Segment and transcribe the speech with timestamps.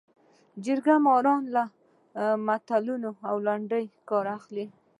[0.65, 1.25] جرګه مار
[1.55, 1.63] له
[2.45, 4.65] متلونو او لنډیو کار اخلي